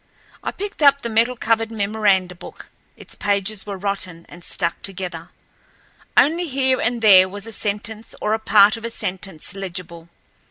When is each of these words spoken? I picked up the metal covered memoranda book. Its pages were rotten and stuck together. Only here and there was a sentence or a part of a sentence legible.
I 0.43 0.49
picked 0.51 0.81
up 0.81 1.03
the 1.03 1.11
metal 1.11 1.35
covered 1.35 1.71
memoranda 1.71 2.33
book. 2.33 2.71
Its 2.97 3.13
pages 3.13 3.67
were 3.67 3.77
rotten 3.77 4.25
and 4.27 4.43
stuck 4.43 4.81
together. 4.81 5.29
Only 6.17 6.47
here 6.47 6.81
and 6.81 7.03
there 7.03 7.29
was 7.29 7.45
a 7.45 7.51
sentence 7.51 8.15
or 8.19 8.33
a 8.33 8.39
part 8.39 8.77
of 8.77 8.83
a 8.83 8.89
sentence 8.89 9.53
legible. 9.53 10.09